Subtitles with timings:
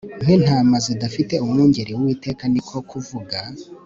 [0.23, 3.37] nkintama zidafite umwungeri Uwiteka ni ko kuvuga